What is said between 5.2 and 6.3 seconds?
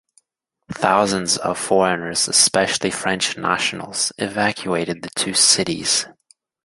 cities.